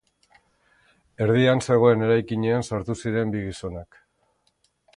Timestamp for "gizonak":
3.45-4.01